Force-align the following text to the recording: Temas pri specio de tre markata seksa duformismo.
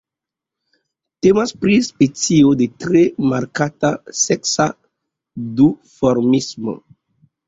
Temas 1.25 1.51
pri 1.65 1.73
specio 1.87 2.53
de 2.61 2.67
tre 2.85 3.03
markata 3.33 3.91
seksa 4.21 4.67
duformismo. 5.61 6.75